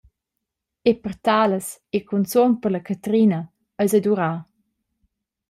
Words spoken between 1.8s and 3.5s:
e cunzun per la Catrina,